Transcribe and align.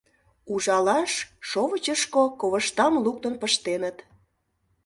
Ужалаш 0.51 1.13
шовычышко 1.49 2.21
ковыштам 2.39 2.93
луктын 3.03 3.33
пыштеныт. 3.41 3.97